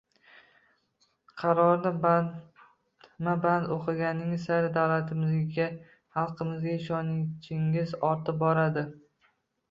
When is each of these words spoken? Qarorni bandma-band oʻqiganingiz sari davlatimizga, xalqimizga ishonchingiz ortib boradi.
Qarorni 1.39 1.89
bandma-band 2.05 3.67
oʻqiganingiz 3.75 4.47
sari 4.49 4.71
davlatimizga, 4.77 5.67
xalqimizga 6.15 6.73
ishonchingiz 6.79 7.93
ortib 8.09 8.41
boradi. 8.45 8.85